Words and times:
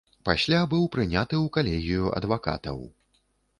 Пасля 0.27 0.61
быў 0.71 0.87
прыняты 0.95 1.35
ў 1.45 1.53
калегію 1.59 2.11
адвакатаў. 2.17 2.83